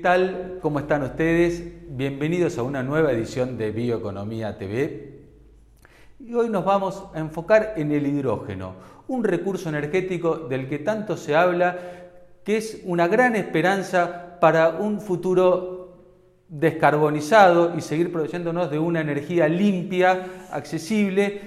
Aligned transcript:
tal? 0.00 0.58
¿Cómo 0.62 0.78
están 0.78 1.02
ustedes? 1.02 1.62
Bienvenidos 1.88 2.56
a 2.56 2.62
una 2.62 2.82
nueva 2.82 3.12
edición 3.12 3.58
de 3.58 3.70
Bioeconomía 3.70 4.56
TV. 4.56 5.20
Y 6.18 6.32
hoy 6.32 6.48
nos 6.48 6.64
vamos 6.64 7.04
a 7.12 7.18
enfocar 7.18 7.74
en 7.76 7.92
el 7.92 8.06
hidrógeno, 8.06 8.74
un 9.08 9.24
recurso 9.24 9.68
energético 9.68 10.36
del 10.36 10.68
que 10.68 10.78
tanto 10.78 11.18
se 11.18 11.36
habla, 11.36 11.78
que 12.44 12.56
es 12.56 12.80
una 12.84 13.08
gran 13.08 13.36
esperanza 13.36 14.38
para 14.40 14.70
un 14.70 15.00
futuro 15.00 15.98
descarbonizado 16.48 17.76
y 17.76 17.82
seguir 17.82 18.10
produciéndonos 18.10 18.70
de 18.70 18.78
una 18.78 19.02
energía 19.02 19.48
limpia, 19.48 20.26
accesible, 20.50 21.42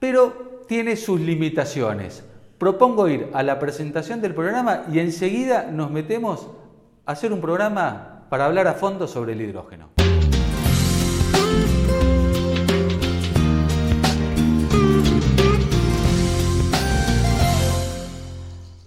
pero 0.00 0.64
tiene 0.66 0.96
sus 0.96 1.20
limitaciones. 1.20 2.24
Propongo 2.58 3.08
ir 3.08 3.28
a 3.32 3.44
la 3.44 3.60
presentación 3.60 4.20
del 4.20 4.34
programa 4.34 4.84
y 4.92 4.98
enseguida 4.98 5.70
nos 5.70 5.92
metemos 5.92 6.48
hacer 7.08 7.32
un 7.32 7.40
programa 7.40 8.26
para 8.28 8.44
hablar 8.44 8.66
a 8.66 8.74
fondo 8.74 9.08
sobre 9.08 9.32
el 9.32 9.40
hidrógeno. 9.40 9.88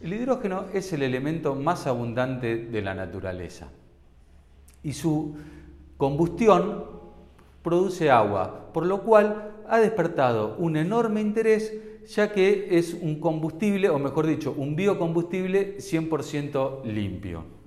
El 0.04 0.14
hidrógeno 0.14 0.66
es 0.72 0.94
el 0.94 1.02
elemento 1.02 1.56
más 1.56 1.88
abundante 1.88 2.58
de 2.58 2.82
la 2.84 2.94
naturaleza 2.94 3.70
y 4.84 4.94
su 4.94 5.36
combustión 5.98 6.86
produce 7.64 8.12
agua, 8.12 8.72
por 8.72 8.86
lo 8.86 9.02
cual 9.02 9.52
ha 9.68 9.80
despertado 9.80 10.58
un 10.60 10.78
enorme 10.78 11.22
interés 11.22 11.74
ya 12.08 12.32
que 12.32 12.78
es 12.78 12.94
un 12.94 13.20
combustible, 13.20 13.90
o 13.90 13.98
mejor 13.98 14.28
dicho, 14.28 14.54
un 14.56 14.76
biocombustible 14.76 15.78
100% 15.80 16.84
limpio. 16.84 17.61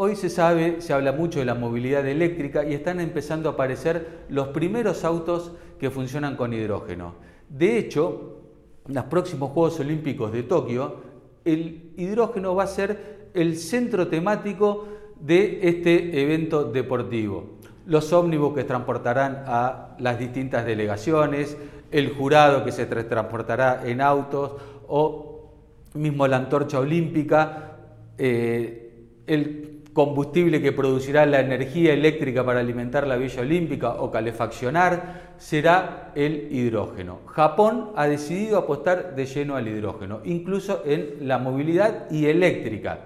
Hoy 0.00 0.14
se 0.14 0.30
sabe, 0.30 0.80
se 0.80 0.92
habla 0.92 1.10
mucho 1.10 1.40
de 1.40 1.44
la 1.44 1.56
movilidad 1.56 2.06
eléctrica 2.06 2.64
y 2.64 2.72
están 2.72 3.00
empezando 3.00 3.48
a 3.48 3.54
aparecer 3.54 4.26
los 4.28 4.46
primeros 4.46 5.02
autos 5.02 5.50
que 5.80 5.90
funcionan 5.90 6.36
con 6.36 6.52
hidrógeno. 6.52 7.16
De 7.48 7.78
hecho, 7.78 8.42
en 8.86 8.94
los 8.94 9.06
próximos 9.06 9.50
Juegos 9.50 9.80
Olímpicos 9.80 10.30
de 10.30 10.44
Tokio, 10.44 11.00
el 11.44 11.94
hidrógeno 11.96 12.54
va 12.54 12.62
a 12.62 12.68
ser 12.68 13.30
el 13.34 13.56
centro 13.56 14.06
temático 14.06 14.86
de 15.18 15.68
este 15.68 16.22
evento 16.22 16.62
deportivo. 16.62 17.58
Los 17.84 18.12
ómnibus 18.12 18.54
que 18.54 18.62
transportarán 18.62 19.42
a 19.46 19.96
las 19.98 20.16
distintas 20.16 20.64
delegaciones, 20.64 21.56
el 21.90 22.10
jurado 22.10 22.64
que 22.64 22.70
se 22.70 22.86
transportará 22.86 23.82
en 23.84 24.00
autos 24.00 24.52
o 24.86 25.54
mismo 25.94 26.28
la 26.28 26.36
antorcha 26.36 26.78
olímpica, 26.78 27.78
eh, 28.16 28.84
el 29.26 29.77
combustible 29.98 30.62
que 30.62 30.70
producirá 30.70 31.26
la 31.26 31.40
energía 31.40 31.92
eléctrica 31.92 32.46
para 32.46 32.60
alimentar 32.60 33.04
la 33.04 33.16
Villa 33.16 33.40
Olímpica 33.40 33.94
o 33.94 34.12
calefaccionar 34.12 35.32
será 35.38 36.12
el 36.14 36.52
hidrógeno. 36.52 37.18
Japón 37.26 37.90
ha 37.96 38.06
decidido 38.06 38.58
apostar 38.58 39.16
de 39.16 39.26
lleno 39.26 39.56
al 39.56 39.66
hidrógeno, 39.66 40.20
incluso 40.22 40.84
en 40.86 41.26
la 41.26 41.38
movilidad 41.38 42.08
y 42.12 42.26
eléctrica. 42.26 43.00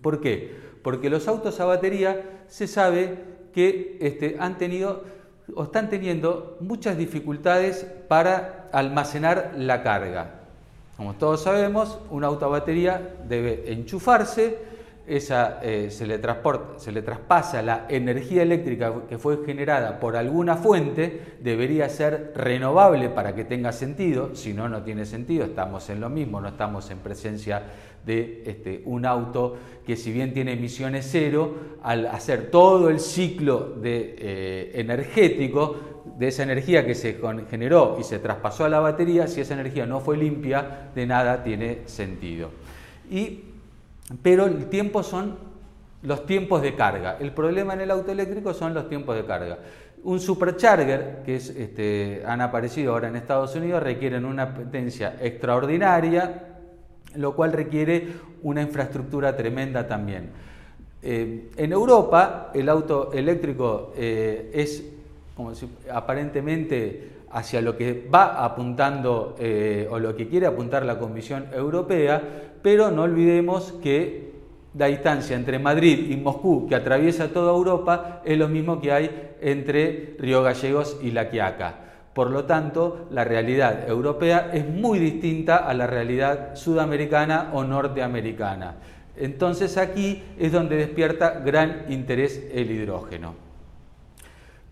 ¿Por 0.00 0.20
qué? 0.20 0.54
Porque 0.84 1.10
los 1.10 1.26
autos 1.26 1.58
a 1.58 1.64
batería 1.64 2.44
se 2.46 2.68
sabe 2.68 3.18
que 3.52 3.98
este, 4.00 4.36
han 4.38 4.56
tenido 4.56 5.02
o 5.52 5.64
están 5.64 5.90
teniendo 5.90 6.58
muchas 6.60 6.96
dificultades 6.96 7.88
para 8.06 8.68
almacenar 8.72 9.54
la 9.56 9.82
carga. 9.82 10.42
Como 10.96 11.14
todos 11.14 11.42
sabemos, 11.42 11.98
un 12.08 12.22
auto 12.22 12.44
a 12.44 12.50
batería 12.50 13.16
debe 13.26 13.72
enchufarse, 13.72 14.73
esa, 15.06 15.58
eh, 15.62 15.90
se, 15.90 16.06
le 16.06 16.18
transporta, 16.18 16.78
se 16.78 16.90
le 16.90 17.02
traspasa 17.02 17.60
la 17.62 17.86
energía 17.88 18.42
eléctrica 18.42 18.92
que 19.08 19.18
fue 19.18 19.44
generada 19.44 20.00
por 20.00 20.16
alguna 20.16 20.56
fuente, 20.56 21.36
debería 21.40 21.88
ser 21.88 22.32
renovable 22.34 23.10
para 23.10 23.34
que 23.34 23.44
tenga 23.44 23.72
sentido, 23.72 24.34
si 24.34 24.54
no, 24.54 24.68
no 24.68 24.82
tiene 24.82 25.04
sentido, 25.04 25.44
estamos 25.44 25.90
en 25.90 26.00
lo 26.00 26.08
mismo, 26.08 26.40
no 26.40 26.48
estamos 26.48 26.90
en 26.90 26.98
presencia 26.98 27.62
de 28.06 28.42
este, 28.46 28.82
un 28.84 29.06
auto 29.06 29.56
que 29.86 29.96
si 29.96 30.12
bien 30.12 30.32
tiene 30.32 30.52
emisiones 30.52 31.08
cero, 31.10 31.54
al 31.82 32.06
hacer 32.06 32.50
todo 32.50 32.88
el 32.88 33.00
ciclo 33.00 33.74
de, 33.76 34.14
eh, 34.18 34.72
energético, 34.74 35.76
de 36.18 36.28
esa 36.28 36.42
energía 36.42 36.86
que 36.86 36.94
se 36.94 37.18
generó 37.50 37.96
y 37.98 38.04
se 38.04 38.18
traspasó 38.18 38.64
a 38.64 38.68
la 38.68 38.80
batería, 38.80 39.26
si 39.26 39.40
esa 39.40 39.54
energía 39.54 39.84
no 39.84 40.00
fue 40.00 40.16
limpia, 40.16 40.90
de 40.94 41.06
nada 41.06 41.42
tiene 41.42 41.80
sentido. 41.86 42.50
Y 43.10 43.53
pero 44.22 44.46
el 44.46 44.66
tiempo 44.66 45.02
son 45.02 45.36
los 46.02 46.26
tiempos 46.26 46.62
de 46.62 46.74
carga. 46.74 47.16
El 47.18 47.32
problema 47.32 47.74
en 47.74 47.80
el 47.80 47.90
auto 47.90 48.12
eléctrico 48.12 48.52
son 48.52 48.74
los 48.74 48.88
tiempos 48.88 49.16
de 49.16 49.24
carga. 49.24 49.58
Un 50.02 50.20
supercharger, 50.20 51.22
que 51.24 51.36
es, 51.36 51.48
este, 51.48 52.22
han 52.26 52.42
aparecido 52.42 52.92
ahora 52.92 53.08
en 53.08 53.16
Estados 53.16 53.56
Unidos, 53.56 53.82
requieren 53.82 54.26
una 54.26 54.52
potencia 54.54 55.16
extraordinaria, 55.20 56.58
lo 57.14 57.34
cual 57.34 57.52
requiere 57.52 58.08
una 58.42 58.60
infraestructura 58.60 59.34
tremenda 59.34 59.86
también. 59.86 60.30
Eh, 61.02 61.50
en 61.56 61.72
Europa 61.72 62.50
el 62.54 62.68
auto 62.68 63.12
eléctrico 63.12 63.92
eh, 63.96 64.50
es 64.54 64.84
como 65.36 65.54
si, 65.54 65.68
aparentemente 65.92 67.10
hacia 67.34 67.60
lo 67.60 67.76
que 67.76 68.08
va 68.12 68.44
apuntando 68.44 69.34
eh, 69.40 69.88
o 69.90 69.98
lo 69.98 70.14
que 70.14 70.28
quiere 70.28 70.46
apuntar 70.46 70.84
la 70.86 71.00
Comisión 71.00 71.46
Europea, 71.52 72.22
pero 72.62 72.92
no 72.92 73.02
olvidemos 73.02 73.74
que 73.82 74.32
la 74.78 74.86
distancia 74.86 75.36
entre 75.36 75.58
Madrid 75.58 76.10
y 76.10 76.16
Moscú, 76.16 76.68
que 76.68 76.76
atraviesa 76.76 77.28
toda 77.28 77.52
Europa, 77.52 78.22
es 78.24 78.38
lo 78.38 78.48
mismo 78.48 78.80
que 78.80 78.92
hay 78.92 79.34
entre 79.40 80.14
Río 80.18 80.44
Gallegos 80.44 80.98
y 81.02 81.10
La 81.10 81.28
Quiaca. 81.28 81.74
Por 82.14 82.30
lo 82.30 82.44
tanto, 82.44 83.08
la 83.10 83.24
realidad 83.24 83.88
europea 83.88 84.50
es 84.52 84.68
muy 84.68 85.00
distinta 85.00 85.56
a 85.56 85.74
la 85.74 85.88
realidad 85.88 86.54
sudamericana 86.54 87.50
o 87.52 87.64
norteamericana. 87.64 88.76
Entonces 89.16 89.76
aquí 89.76 90.22
es 90.38 90.52
donde 90.52 90.76
despierta 90.76 91.40
gran 91.44 91.86
interés 91.88 92.48
el 92.52 92.70
hidrógeno. 92.70 93.43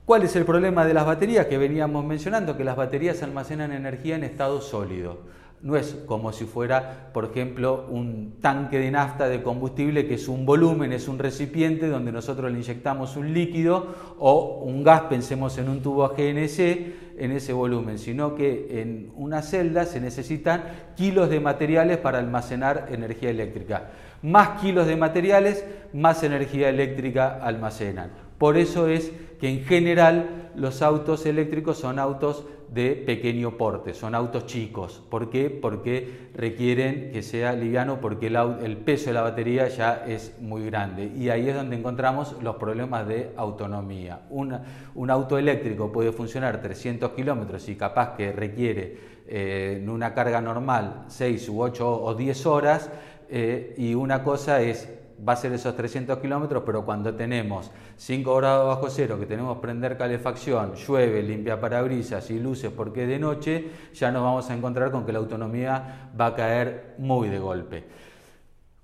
¿Cuál 0.05 0.25
es 0.25 0.35
el 0.35 0.45
problema 0.45 0.85
de 0.85 0.95
las 0.95 1.07
baterías 1.07 1.47
que 1.47 1.59
veníamos 1.59 2.05
mencionando? 2.05 2.57
Que 2.57 2.65
las 2.65 2.75
baterías 2.75 3.23
almacenan 3.23 3.71
energía 3.71 4.17
en 4.17 4.25
estado 4.25 4.61
sólido. 4.61 5.21
No 5.63 5.77
es 5.77 5.97
como 6.07 6.33
si 6.33 6.45
fuera, 6.45 7.11
por 7.13 7.25
ejemplo, 7.27 7.87
un 7.89 8.35
tanque 8.41 8.81
de 8.81 8.91
nafta 8.91 9.29
de 9.29 9.45
combustible 9.45 10.09
que 10.09 10.15
es 10.15 10.27
un 10.27 10.45
volumen, 10.45 10.93
es 10.93 11.07
un 11.07 11.21
recipiente 11.21 11.87
donde 11.87 12.11
nosotros 12.11 12.51
le 12.51 12.59
inyectamos 12.59 13.17
un 13.17 13.33
líquido 13.33 13.95
o 14.19 14.65
un 14.65 14.83
gas, 14.83 15.03
pensemos 15.03 15.57
en 15.59 15.69
un 15.69 15.83
tubo 15.83 16.05
a 16.05 16.15
GNC, 16.15 17.13
en 17.17 17.31
ese 17.31 17.53
volumen, 17.53 17.99
sino 18.01 18.35
que 18.35 18.81
en 18.83 19.13
una 19.15 19.41
celda 19.41 19.87
se 19.87 20.01
necesitan 20.01 20.65
kilos 20.97 21.31
de 21.31 21.39
materiales 21.39 21.99
para 21.99 22.19
almacenar 22.19 22.89
energía 22.91 23.31
eléctrica. 23.31 23.91
Más 24.23 24.61
kilos 24.61 24.89
de 24.89 24.97
materiales, 24.97 25.65
más 25.93 26.25
energía 26.25 26.71
eléctrica 26.71 27.39
almacenan. 27.41 28.11
Por 28.39 28.57
eso 28.57 28.89
es 28.89 29.13
que 29.43 29.49
en 29.49 29.65
general 29.65 30.53
los 30.55 30.83
autos 30.83 31.27
eléctricos 31.27 31.77
son 31.77 31.99
autos 31.99 32.45
de 32.73 32.93
pequeño 32.93 33.59
porte, 33.59 33.93
son 33.93 34.15
autos 34.15 34.47
chicos. 34.47 35.03
¿Por 35.11 35.31
qué? 35.31 35.51
Porque 35.51 36.29
requieren 36.33 37.11
que 37.13 37.25
sea 37.25 37.53
liviano 37.53 38.01
porque 38.01 38.29
el, 38.29 38.77
peso 38.77 39.07
de 39.07 39.15
la 39.15 39.23
batería 39.23 39.67
ya 39.67 40.05
es 40.07 40.37
muy 40.41 40.65
grande. 40.67 41.11
Y 41.17 41.29
ahí 41.29 41.49
es 41.49 41.57
donde 41.57 41.75
encontramos 41.75 42.37
los 42.41 42.55
problemas 42.55 43.09
de 43.09 43.33
autonomía. 43.37 44.21
un 44.31 45.11
auto 45.11 45.37
eléctrico 45.37 45.91
puede 45.91 46.13
funcionar 46.13 46.63
300 46.63 47.11
kilómetros 47.11 47.69
y 47.69 47.75
capaz 47.75 48.15
que 48.15 48.31
requiere 48.31 48.97
eh, 49.27 49.81
en 49.83 49.89
una 49.89 50.15
carga 50.15 50.41
normal 50.41 51.07
6 51.09 51.49
u 51.49 51.63
8 51.63 52.01
o 52.05 52.15
10 52.15 52.47
horas. 52.47 52.91
Eh, 53.29 53.75
y 53.77 53.95
una 53.95 54.23
cosa 54.23 54.63
es 54.63 54.89
va 55.27 55.35
a 55.35 55.37
ser 55.37 55.53
esos 55.53 55.77
300 55.77 56.19
kilómetros, 56.19 56.63
pero 56.67 56.85
cuando 56.85 57.15
tenemos 57.15 57.71
5 57.97 58.37
grados 58.37 58.67
bajo 58.67 58.91
cero, 58.91 59.19
que 59.19 59.27
tenemos 59.27 59.59
prender 59.59 59.97
calefacción, 59.97 60.75
llueve, 60.75 61.23
limpia 61.23 61.61
parabrisas 61.61 62.31
y 62.31 62.39
luces 62.39 62.73
porque 62.75 63.03
es 63.03 63.09
de 63.09 63.19
noche, 63.19 63.71
ya 63.95 64.11
nos 64.11 64.23
vamos 64.23 64.51
a 64.51 64.55
encontrar 64.55 64.91
con 64.91 65.07
que 65.07 65.13
la 65.13 65.19
autonomía 65.21 66.11
va 66.19 66.27
a 66.27 66.35
caer 66.35 66.95
muy 66.99 67.29
de 67.29 67.39
golpe. 67.39 67.85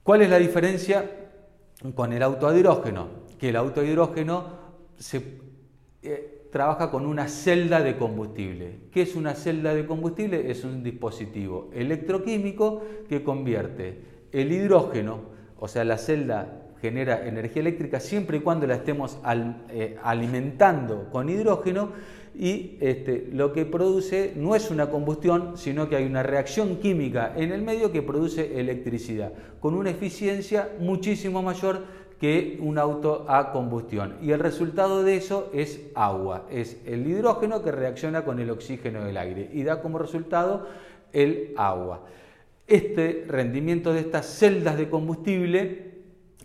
¿Cuál 0.03 0.23
es 0.23 0.31
la 0.31 0.39
diferencia 0.39 1.05
con 1.95 2.13
el 2.13 2.23
auto 2.23 2.55
hidrógeno? 2.57 3.09
Que 3.39 3.51
el 3.51 3.57
auto 3.57 3.83
hidrógeno 3.83 4.47
se, 4.97 5.41
eh, 6.03 6.39
trabaja 6.51 6.91
con 6.91 7.07
una 7.07 7.29
celda 7.29 7.81
de 7.81 7.97
combustible. 7.97 8.89
¿Qué 8.93 9.03
es 9.03 9.15
una 9.17 9.35
celda 9.35 9.75
de 9.75 9.87
combustible? 9.87 10.51
Es 10.51 10.65
un 10.65 10.83
dispositivo 10.83 11.71
electroquímico 11.75 12.83
que 13.09 13.23
convierte 13.23 14.03
el 14.33 14.53
hidrógeno 14.53 15.38
o 15.59 15.69
sea, 15.69 15.85
la 15.85 15.99
celda 15.99 16.63
genera 16.81 17.27
energía 17.27 17.61
eléctrica 17.61 18.01
siempre 18.01 18.39
y 18.39 18.41
cuando 18.41 18.67
la 18.67 18.77
estemos 18.77 19.19
eh, 19.71 19.97
alimentando 20.03 21.09
con 21.11 21.29
hidrógeno 21.29 21.91
y 22.39 22.77
este, 22.81 23.29
lo 23.33 23.53
que 23.53 23.65
produce 23.65 24.33
no 24.37 24.55
es 24.55 24.71
una 24.71 24.91
combustión, 24.91 25.57
sino 25.57 25.89
que 25.89 25.97
hay 25.97 26.05
una 26.05 26.23
reacción 26.23 26.77
química 26.77 27.33
en 27.37 27.51
el 27.51 27.63
medio 27.63 27.91
que 27.91 28.01
produce 28.01 28.61
electricidad, 28.61 29.33
con 29.59 29.75
una 29.75 29.91
eficiencia 29.91 30.71
muchísimo 30.79 31.43
mayor 31.43 31.83
que 32.21 32.59
un 32.61 32.79
auto 32.79 33.27
a 33.29 33.51
combustión. 33.51 34.17
Y 34.23 34.31
el 34.31 34.41
resultado 34.41 35.03
de 35.03 35.17
eso 35.17 35.51
es 35.53 35.81
agua, 35.95 36.47
es 36.51 36.77
el 36.87 37.07
hidrógeno 37.07 37.63
que 37.63 37.73
reacciona 37.73 38.25
con 38.25 38.39
el 38.39 38.51
oxígeno 38.51 39.05
del 39.05 39.17
aire 39.17 39.51
y 39.53 39.65
da 39.65 39.81
como 39.81 39.99
resultado 39.99 40.67
el 41.13 41.55
agua. 41.57 42.05
Este 42.69 43.25
rendimiento 43.27 43.95
de 43.95 44.01
estas 44.01 44.27
celdas 44.27 44.77
de 44.77 44.91
combustible 44.91 45.89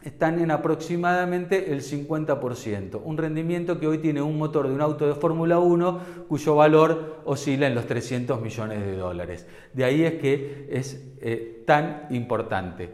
están 0.04 0.40
en 0.40 0.52
aproximadamente 0.52 1.74
el 1.74 1.82
50%, 1.82 3.02
un 3.04 3.18
rendimiento 3.18 3.78
que 3.78 3.88
hoy 3.88 3.98
tiene 3.98 4.22
un 4.22 4.38
motor 4.38 4.70
de 4.70 4.74
un 4.74 4.80
auto 4.80 5.06
de 5.06 5.16
Fórmula 5.16 5.60
1 5.60 6.00
cuyo 6.30 6.56
valor 6.56 7.22
oscila 7.26 7.68
en 7.68 7.76
los 7.76 7.88
300 7.88 8.42
millones 8.42 8.80
de 8.80 8.96
dólares. 8.96 9.46
De 9.74 9.84
ahí 9.84 10.04
es 10.04 10.14
que 10.14 10.68
es 10.72 11.14
eh, 11.20 11.64
tan 11.68 12.08
importante. 12.12 12.90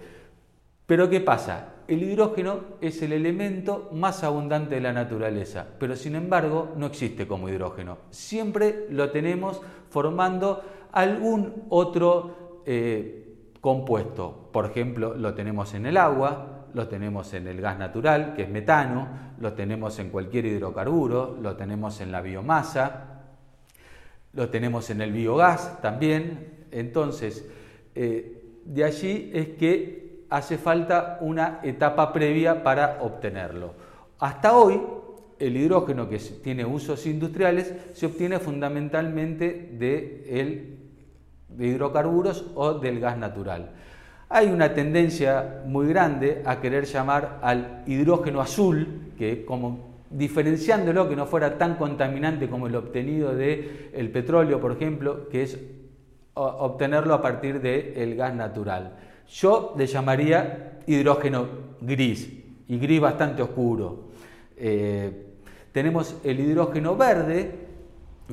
Pero 0.87 1.07
¿qué 1.07 1.21
pasa? 1.21 1.75
El 1.87 2.01
hidrógeno 2.01 2.61
es 2.81 2.99
el 3.03 3.13
elemento 3.13 3.89
más 3.93 4.23
abundante 4.23 4.73
de 4.73 4.81
la 4.81 4.93
naturaleza, 4.93 5.67
pero 5.79 5.95
sin 5.95 6.15
embargo 6.15 6.73
no 6.77 6.87
existe 6.87 7.27
como 7.27 7.47
hidrógeno. 7.47 7.99
Siempre 8.09 8.87
lo 8.89 9.11
tenemos 9.11 9.61
formando 9.89 10.63
algún 10.91 11.65
otro 11.69 12.48
eh, 12.71 13.25
compuesto. 13.61 14.51
Por 14.53 14.67
ejemplo, 14.67 15.15
lo 15.15 15.33
tenemos 15.33 15.73
en 15.73 15.87
el 15.87 15.97
agua, 15.97 16.67
lo 16.75 16.87
tenemos 16.87 17.33
en 17.33 17.47
el 17.47 17.61
gas 17.61 17.79
natural, 17.79 18.35
que 18.35 18.43
es 18.43 18.49
metano, 18.49 19.07
lo 19.39 19.53
tenemos 19.53 19.97
en 19.97 20.11
cualquier 20.11 20.45
hidrocarburo, 20.45 21.35
lo 21.41 21.55
tenemos 21.55 21.99
en 21.99 22.11
la 22.11 22.21
biomasa, 22.21 23.23
lo 24.33 24.49
tenemos 24.49 24.91
en 24.91 25.01
el 25.01 25.11
biogás 25.11 25.81
también. 25.81 26.67
Entonces, 26.69 27.49
eh, 27.95 28.59
de 28.65 28.83
allí 28.83 29.31
es 29.33 29.47
que 29.57 30.25
hace 30.29 30.59
falta 30.59 31.17
una 31.21 31.61
etapa 31.63 32.13
previa 32.13 32.61
para 32.61 32.99
obtenerlo. 33.01 33.73
Hasta 34.19 34.55
hoy, 34.55 34.79
el 35.39 35.57
hidrógeno 35.57 36.07
que 36.07 36.19
tiene 36.19 36.65
usos 36.65 37.07
industriales 37.07 37.73
se 37.93 38.05
obtiene 38.05 38.37
fundamentalmente 38.37 39.71
de, 39.73 40.77
de 41.49 41.67
hidrocarburos 41.67 42.51
o 42.55 42.73
del 42.75 42.99
gas 42.99 43.17
natural. 43.17 43.71
Hay 44.29 44.47
una 44.47 44.73
tendencia 44.73 45.61
muy 45.65 45.87
grande 45.87 46.43
a 46.45 46.61
querer 46.61 46.85
llamar 46.85 47.39
al 47.41 47.83
hidrógeno 47.87 48.41
azul, 48.41 49.13
que 49.17 49.43
como 49.43 49.89
diferenciándolo 50.09 51.09
que 51.09 51.15
no 51.15 51.25
fuera 51.25 51.57
tan 51.57 51.75
contaminante 51.75 52.49
como 52.49 52.67
el 52.67 52.75
obtenido 52.75 53.35
del 53.35 53.89
el 53.93 54.11
petróleo, 54.11 54.59
por 54.59 54.71
ejemplo, 54.71 55.29
que 55.29 55.43
es 55.43 55.59
obtenerlo 56.33 57.13
a 57.13 57.21
partir 57.21 57.61
del 57.61 58.15
gas 58.15 58.33
natural. 58.33 58.95
Yo 59.27 59.73
le 59.77 59.87
llamaría 59.87 60.79
hidrógeno 60.87 61.47
gris, 61.81 62.29
y 62.67 62.77
gris 62.77 63.01
bastante 63.01 63.41
oscuro. 63.41 64.09
Eh, 64.55 65.25
tenemos 65.71 66.17
el 66.23 66.39
hidrógeno 66.39 66.95
verde, 66.95 67.68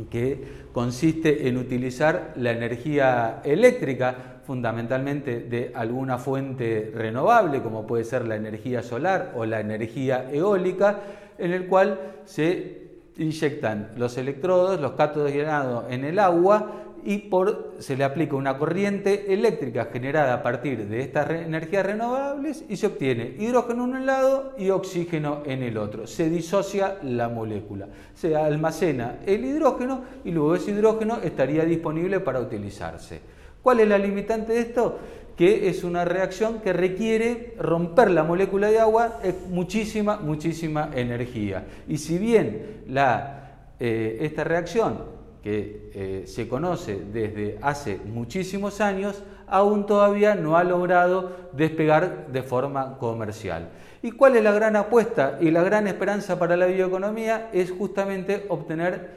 que 0.04 0.66
consiste 0.72 1.48
en 1.48 1.56
utilizar 1.56 2.34
la 2.36 2.52
energía 2.52 3.40
eléctrica 3.44 4.40
fundamentalmente 4.44 5.40
de 5.40 5.72
alguna 5.74 6.18
fuente 6.18 6.92
renovable, 6.94 7.62
como 7.62 7.86
puede 7.86 8.04
ser 8.04 8.26
la 8.26 8.36
energía 8.36 8.82
solar 8.82 9.32
o 9.34 9.44
la 9.44 9.60
energía 9.60 10.30
eólica, 10.30 11.00
en 11.38 11.52
el 11.52 11.66
cual 11.66 11.98
se 12.24 12.86
inyectan 13.18 13.92
los 13.96 14.16
electrodos, 14.18 14.80
los 14.80 14.92
cátodos 14.92 15.32
y 15.32 15.40
en 15.40 16.04
el 16.04 16.18
agua 16.18 16.85
y 17.06 17.18
por, 17.18 17.74
se 17.78 17.96
le 17.96 18.02
aplica 18.02 18.34
una 18.34 18.58
corriente 18.58 19.32
eléctrica 19.32 19.88
generada 19.92 20.34
a 20.34 20.42
partir 20.42 20.88
de 20.88 21.02
estas 21.02 21.30
energías 21.30 21.86
renovables 21.86 22.64
y 22.68 22.76
se 22.76 22.88
obtiene 22.88 23.36
hidrógeno 23.38 23.84
en 23.84 23.94
un 23.94 24.06
lado 24.06 24.54
y 24.58 24.70
oxígeno 24.70 25.42
en 25.46 25.62
el 25.62 25.78
otro. 25.78 26.08
Se 26.08 26.28
disocia 26.28 26.98
la 27.04 27.28
molécula, 27.28 27.86
se 28.12 28.34
almacena 28.34 29.20
el 29.24 29.44
hidrógeno 29.44 30.02
y 30.24 30.32
luego 30.32 30.56
ese 30.56 30.72
hidrógeno 30.72 31.18
estaría 31.22 31.64
disponible 31.64 32.18
para 32.18 32.40
utilizarse. 32.40 33.20
¿Cuál 33.62 33.78
es 33.80 33.88
la 33.88 33.98
limitante 33.98 34.54
de 34.54 34.60
esto? 34.60 34.98
Que 35.36 35.68
es 35.68 35.84
una 35.84 36.04
reacción 36.04 36.60
que 36.60 36.72
requiere 36.72 37.54
romper 37.60 38.10
la 38.10 38.24
molécula 38.24 38.68
de 38.68 38.80
agua, 38.80 39.20
es 39.22 39.34
muchísima, 39.48 40.16
muchísima 40.16 40.90
energía. 40.92 41.66
Y 41.86 41.98
si 41.98 42.18
bien 42.18 42.82
la, 42.88 43.68
eh, 43.78 44.18
esta 44.22 44.42
reacción 44.42 45.15
que 45.46 45.92
eh, 45.94 46.24
se 46.26 46.48
conoce 46.48 47.00
desde 47.12 47.56
hace 47.62 48.00
muchísimos 48.04 48.80
años, 48.80 49.22
aún 49.46 49.86
todavía 49.86 50.34
no 50.34 50.56
ha 50.56 50.64
logrado 50.64 51.30
despegar 51.52 52.26
de 52.32 52.42
forma 52.42 52.98
comercial. 52.98 53.68
¿Y 54.02 54.10
cuál 54.10 54.34
es 54.34 54.42
la 54.42 54.50
gran 54.50 54.74
apuesta 54.74 55.38
y 55.40 55.52
la 55.52 55.62
gran 55.62 55.86
esperanza 55.86 56.36
para 56.40 56.56
la 56.56 56.66
bioeconomía? 56.66 57.48
Es 57.52 57.70
justamente 57.70 58.44
obtener 58.48 59.08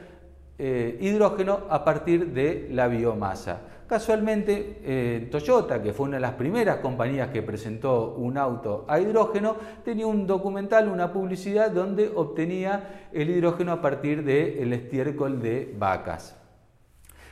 eh, 0.60 0.98
hidrógeno 1.00 1.62
a 1.68 1.82
partir 1.82 2.28
de 2.28 2.68
la 2.70 2.86
biomasa. 2.86 3.62
Casualmente, 3.90 4.78
eh, 4.84 5.28
Toyota, 5.32 5.82
que 5.82 5.92
fue 5.92 6.06
una 6.06 6.18
de 6.18 6.20
las 6.20 6.34
primeras 6.34 6.76
compañías 6.76 7.30
que 7.30 7.42
presentó 7.42 8.14
un 8.14 8.38
auto 8.38 8.84
a 8.86 9.00
hidrógeno, 9.00 9.56
tenía 9.84 10.06
un 10.06 10.28
documental, 10.28 10.88
una 10.88 11.12
publicidad 11.12 11.72
donde 11.72 12.08
obtenía 12.14 13.08
el 13.12 13.30
hidrógeno 13.30 13.72
a 13.72 13.82
partir 13.82 14.22
del 14.22 14.72
estiércol 14.72 15.42
de 15.42 15.74
vacas. 15.76 16.36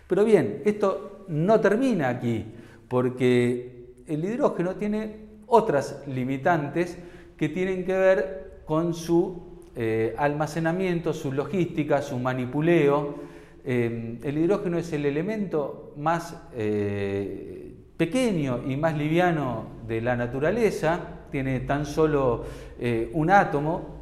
Pero 0.09 0.25
bien, 0.25 0.63
esto 0.65 1.27
no 1.29 1.61
termina 1.61 2.09
aquí, 2.09 2.45
porque 2.89 3.95
el 4.09 4.25
hidrógeno 4.25 4.75
tiene 4.75 5.29
otras 5.47 6.03
limitantes 6.09 6.99
que 7.37 7.49
tienen 7.49 7.85
que 7.85 7.97
ver 7.97 8.63
con 8.65 8.95
su 8.95 9.61
eh, 9.77 10.13
almacenamiento, 10.19 11.13
su 11.13 11.31
logística, 11.31 12.03
su 12.03 12.19
manipuleo, 12.19 13.28
Em, 13.71 14.19
el 14.23 14.39
hidrógeno 14.39 14.79
es 14.79 14.95
el 14.95 15.05
elemento 15.05 15.93
más 15.99 16.35
eh, 16.55 17.75
pequeño 17.99 18.63
y 18.67 18.79
más 18.79 18.97
liviano 18.97 19.67
de 19.87 20.01
la 20.01 20.17
naturaleza, 20.17 21.01
tiene 21.31 21.61
tan 21.61 21.85
solo 21.85 22.47
eh, 22.81 23.11
un 23.13 23.29
átomo, 23.31 24.01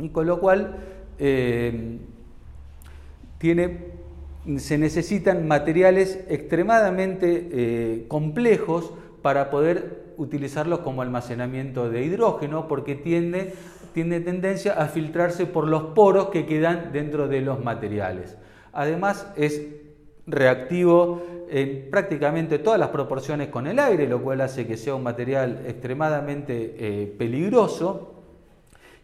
y 0.00 0.08
con 0.08 0.26
lo 0.26 0.40
cual 0.40 0.78
em, 1.20 2.00
se 4.56 4.78
necesitan 4.78 5.46
materiales 5.46 6.24
extremadamente 6.28 7.50
eh, 7.52 8.04
complejos 8.08 8.94
para 9.22 9.48
poder 9.48 10.12
utilizarlos 10.16 10.80
como 10.80 11.02
almacenamiento 11.02 11.88
de 11.88 12.04
hidrógeno, 12.04 12.66
porque 12.66 12.96
tiene 12.96 13.52
tendencia 13.94 14.72
a 14.72 14.88
filtrarse 14.88 15.46
por 15.46 15.68
los 15.68 15.94
poros 15.94 16.30
que 16.30 16.46
quedan 16.46 16.90
dentro 16.92 17.28
de 17.28 17.42
los 17.42 17.62
materiales. 17.62 18.36
Además 18.74 19.26
es 19.36 19.62
reactivo 20.26 21.22
en 21.48 21.90
prácticamente 21.90 22.58
todas 22.58 22.78
las 22.78 22.88
proporciones 22.88 23.48
con 23.48 23.66
el 23.66 23.78
aire, 23.78 24.08
lo 24.08 24.20
cual 24.20 24.40
hace 24.40 24.66
que 24.66 24.76
sea 24.76 24.94
un 24.94 25.02
material 25.02 25.62
extremadamente 25.66 26.74
eh, 26.78 27.14
peligroso 27.16 28.14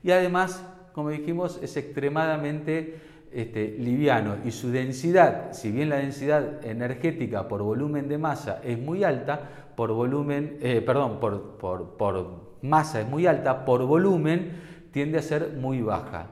y 0.03 0.11
además, 0.11 0.65
como 0.93 1.11
dijimos, 1.11 1.61
es 1.63 1.77
extremadamente 1.77 2.99
este, 3.33 3.77
liviano 3.79 4.37
y 4.45 4.51
su 4.51 4.71
densidad, 4.71 5.53
si 5.53 5.71
bien 5.71 5.89
la 5.89 5.97
densidad 5.97 6.65
energética 6.65 7.47
por 7.47 7.63
volumen 7.63 8.09
de 8.09 8.19
masa 8.19 8.61
es 8.65 8.79
muy 8.79 9.05
alta, 9.05 9.41
por 9.77 9.93
volumen, 9.93 10.59
eh, 10.61 10.83
perdón, 10.85 11.21
por, 11.21 11.59
por 11.59 12.27
masa 12.63 13.01
es 13.01 13.09
muy 13.09 13.27
alta, 13.27 13.65
por 13.65 13.85
volumen 13.85 14.53
tiende 14.91 15.19
a 15.19 15.23
ser 15.23 15.53
muy 15.57 15.81
baja. 15.81 16.27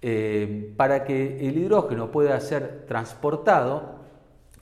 Eh, 0.00 0.72
para 0.76 1.04
que 1.04 1.48
el 1.48 1.58
hidrógeno 1.58 2.12
pueda 2.12 2.38
ser 2.40 2.84
transportado, 2.86 3.98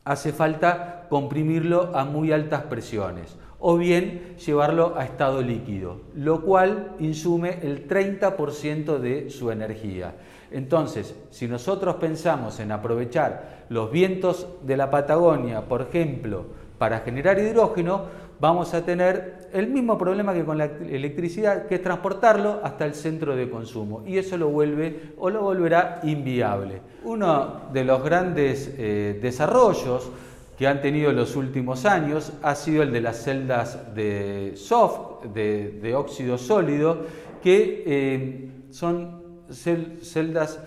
hace 0.05 0.33
falta 0.33 1.07
comprimirlo 1.11 1.90
a 1.95 2.05
muy 2.05 2.33
altas 2.33 2.62
presiones 2.62 3.37
o 3.59 3.76
bien 3.76 4.37
llevarlo 4.37 4.95
a 4.97 5.05
estado 5.05 5.43
líquido, 5.43 6.00
lo 6.14 6.43
cual 6.43 6.93
insume 7.00 7.59
el 7.62 7.88
30% 7.88 8.99
de 8.99 9.31
su 9.31 9.50
energía. 9.50 10.14
Entonces, 10.50 11.14
si 11.31 11.49
nosotros 11.49 11.97
pensamos 11.97 12.61
en 12.61 12.73
aprovechar 12.73 13.66
los 13.69 13.90
vientos 13.90 14.47
de 14.62 14.76
la 14.76 14.90
Patagonia, 14.90 15.62
por 15.62 15.83
ejemplo, 15.83 16.47
para 16.78 17.00
generar 17.00 17.38
hidrógeno, 17.38 18.05
vamos 18.40 18.75
a 18.75 18.85
tener 18.85 19.49
el 19.52 19.69
mismo 19.69 19.97
problema 19.97 20.35
que 20.35 20.45
con 20.45 20.59
la 20.59 20.64
electricidad, 20.64 21.66
que 21.66 21.76
es 21.76 21.83
transportarlo 21.83 22.61
hasta 22.62 22.85
el 22.85 22.95
centro 22.95 23.35
de 23.37 23.49
consumo. 23.49 24.02
Y 24.07 24.19
eso 24.19 24.37
lo 24.37 24.49
vuelve 24.49 25.12
o 25.19 25.31
lo 25.31 25.43
volverá 25.43 26.00
inviable. 26.02 26.81
Uno 27.05 27.62
de 27.73 27.85
los 27.85 28.02
grandes 28.02 28.75
eh, 28.76 29.19
desarrollos 29.21 30.11
que 30.59 30.66
han 30.66 30.81
tenido 30.81 31.11
en 31.11 31.16
los 31.16 31.37
últimos 31.37 31.85
años 31.85 32.33
ha 32.43 32.55
sido 32.55 32.83
el 32.83 32.93
de 32.93 33.00
las 33.00 33.23
celdas 33.23 33.95
de 33.95 34.52
soft, 34.57 35.25
de, 35.35 35.95
óxido 35.95 36.38
sólido, 36.38 37.05
que 37.43 37.85
eh, 37.87 38.50
son 38.71 39.23
celdas 39.50 40.61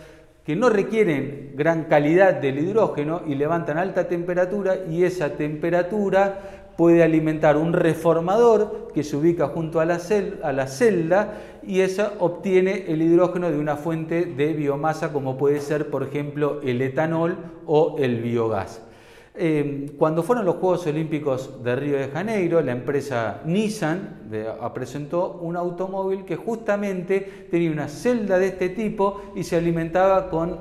que 0.50 0.56
no 0.56 0.70
requieren 0.70 1.54
gran 1.56 1.84
calidad 1.84 2.34
del 2.34 2.58
hidrógeno 2.58 3.22
y 3.28 3.36
levantan 3.36 3.78
alta 3.78 4.08
temperatura 4.08 4.78
y 4.90 5.04
esa 5.04 5.34
temperatura 5.34 6.59
puede 6.80 7.04
alimentar 7.04 7.58
un 7.58 7.74
reformador 7.74 8.88
que 8.94 9.04
se 9.04 9.18
ubica 9.18 9.50
junto 9.50 9.82
a 9.82 9.86
la, 9.86 10.00
a 10.44 10.54
la 10.54 10.68
celda 10.68 11.34
y 11.62 11.82
esa 11.82 12.14
obtiene 12.20 12.86
el 12.88 13.02
hidrógeno 13.02 13.52
de 13.52 13.60
una 13.60 13.76
fuente 13.76 14.24
de 14.24 14.54
biomasa 14.54 15.12
como 15.12 15.38
puede 15.38 15.60
ser 15.60 15.90
por 15.90 16.04
ejemplo 16.04 16.62
el 16.64 16.82
etanol 16.82 17.36
o 17.66 17.98
el 18.00 18.22
biogás. 18.22 18.82
Eh, 19.36 19.92
cuando 19.98 20.24
fueron 20.24 20.46
los 20.46 20.56
Juegos 20.56 20.88
Olímpicos 20.88 21.62
de 21.62 21.76
Río 21.76 21.98
de 21.98 22.08
Janeiro, 22.08 22.62
la 22.62 22.72
empresa 22.72 23.42
Nissan 23.44 24.30
presentó 24.74 25.34
un 25.42 25.58
automóvil 25.58 26.24
que 26.24 26.38
justamente 26.38 27.48
tenía 27.52 27.72
una 27.72 27.90
celda 27.90 28.40
de 28.40 28.48
este 28.48 28.70
tipo 28.70 29.34
y 29.36 29.44
se 29.44 29.58
alimentaba 29.58 30.30
con 30.30 30.58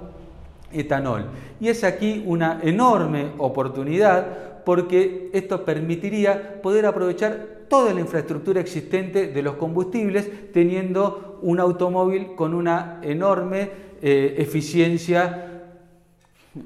etanol. 0.72 1.26
Y 1.60 1.68
es 1.68 1.84
aquí 1.84 2.24
una 2.26 2.58
enorme 2.60 3.30
oportunidad 3.38 4.47
porque 4.68 5.30
esto 5.32 5.64
permitiría 5.64 6.60
poder 6.60 6.84
aprovechar 6.84 7.64
toda 7.70 7.94
la 7.94 8.00
infraestructura 8.00 8.60
existente 8.60 9.28
de 9.28 9.42
los 9.42 9.54
combustibles 9.54 10.52
teniendo 10.52 11.38
un 11.40 11.58
automóvil 11.58 12.34
con 12.36 12.52
una 12.52 13.00
enorme 13.02 13.70
eh, 14.02 14.34
eficiencia 14.36 15.62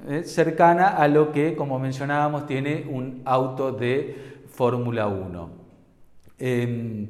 eh, 0.09 0.25
cercana 0.25 0.97
a 0.97 1.06
lo 1.06 1.30
que, 1.30 1.54
como 1.54 1.78
mencionábamos, 1.78 2.44
tiene 2.44 2.88
un 2.90 3.23
auto 3.25 3.71
de 3.71 4.40
Fórmula 4.52 5.06
1. 5.06 5.50
Em, 6.40 7.09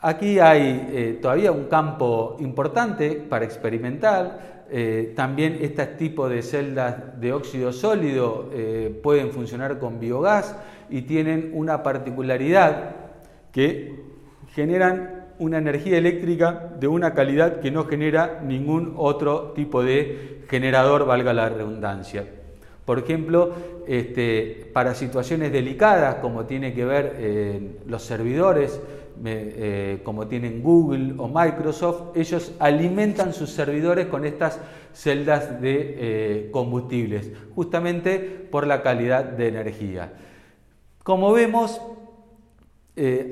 aquí 0.00 0.38
hay 0.38 0.90
eh, 0.92 1.18
todavía 1.20 1.50
un 1.50 1.64
campo 1.64 2.36
importante 2.38 3.14
para 3.14 3.44
experimentar. 3.44 4.53
Eh, 4.70 5.12
también 5.14 5.58
este 5.60 5.86
tipo 5.86 6.28
de 6.28 6.42
celdas 6.42 7.20
de 7.20 7.32
óxido 7.32 7.72
sólido 7.72 8.50
pueden 9.02 9.30
funcionar 9.30 9.78
con 9.78 10.00
biogás 10.00 10.56
y 10.90 11.02
tienen 11.02 11.50
una 11.54 11.82
particularidad 11.82 12.96
que 13.52 13.94
generan 14.54 15.24
una 15.38 15.58
energía 15.58 15.98
eléctrica 15.98 16.70
de 16.78 16.86
una 16.86 17.14
calidad 17.14 17.60
que 17.60 17.70
no 17.70 17.86
genera 17.86 18.40
ningún 18.44 18.94
otro 18.96 19.52
tipo 19.54 19.82
de 19.82 20.44
generador, 20.48 21.06
valga 21.06 21.32
la 21.32 21.48
redundancia. 21.48 22.24
Por 22.84 22.98
ejemplo, 22.98 23.52
este, 23.86 24.70
para 24.72 24.94
situaciones 24.94 25.52
delicadas 25.52 26.16
como 26.16 26.44
tiene 26.44 26.74
que 26.74 26.84
ver 26.84 27.16
eh, 27.18 27.78
los 27.86 28.02
servidores, 28.02 28.80
eh, 29.24 30.00
como 30.02 30.26
tienen 30.26 30.62
Google 30.62 31.14
o 31.18 31.28
Microsoft, 31.28 32.16
ellos 32.16 32.52
alimentan 32.58 33.32
sus 33.32 33.50
servidores 33.50 34.06
con 34.06 34.24
estas 34.24 34.60
celdas 34.92 35.60
de 35.60 35.94
eh, 35.98 36.48
combustibles, 36.50 37.30
justamente 37.54 38.18
por 38.18 38.66
la 38.66 38.82
calidad 38.82 39.24
de 39.24 39.48
energía. 39.48 40.12
Como 41.02 41.32
vemos, 41.32 41.80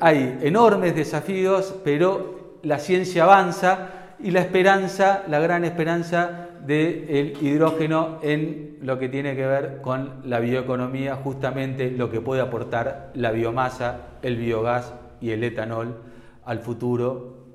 hay 0.00 0.38
enormes 0.42 0.94
desafíos, 0.94 1.74
pero 1.84 2.58
la 2.62 2.78
ciencia 2.78 3.24
avanza 3.24 3.90
y 4.22 4.30
la 4.30 4.40
esperanza, 4.40 5.24
la 5.28 5.40
gran 5.40 5.64
esperanza 5.64 6.48
del 6.66 7.36
hidrógeno 7.40 8.18
en 8.22 8.78
lo 8.82 8.98
que 8.98 9.08
tiene 9.08 9.34
que 9.34 9.46
ver 9.46 9.80
con 9.82 10.22
la 10.24 10.38
bioeconomía, 10.38 11.16
justamente 11.16 11.90
lo 11.90 12.10
que 12.10 12.20
puede 12.20 12.40
aportar 12.40 13.10
la 13.14 13.32
biomasa, 13.32 14.00
el 14.22 14.36
biogás 14.36 14.92
y 15.22 15.30
el 15.30 15.44
etanol 15.44 16.02
al 16.44 16.58
futuro 16.58 17.46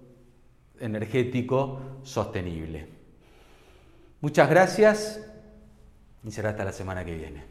energético 0.80 2.00
sostenible. 2.04 2.88
Muchas 4.22 4.50
gracias 4.50 5.20
y 6.24 6.32
será 6.32 6.50
hasta 6.50 6.66
la 6.66 6.72
semana 6.72 7.06
que 7.06 7.16
viene. 7.16 7.44